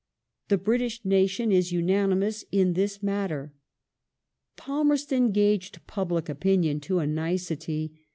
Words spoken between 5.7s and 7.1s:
public opinion to a